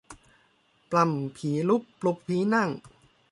[0.91, 2.69] ปล้ำผีลุกปลุกผีนั่ง